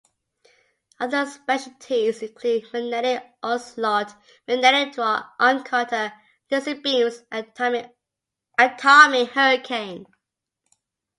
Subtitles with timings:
[0.99, 4.11] Other specialties include magnetic onslaught,
[4.47, 6.11] magnetic draw, arm cutter,
[6.49, 7.85] laser beams, atomic
[8.65, 10.07] hurricane.